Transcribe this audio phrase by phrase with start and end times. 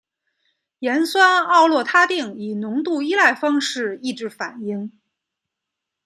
[0.79, 4.91] 盐酸奥洛他定以浓度依赖方式抑制反应。